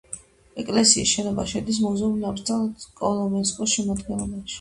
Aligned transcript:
ეკლესიის 0.61 1.11
შენობა 1.17 1.45
შედის 1.51 1.79
მუზეუმ-ნაკრძალ 1.83 2.65
კოლომენსკოეს 3.03 3.75
შემადგენლობაში. 3.77 4.43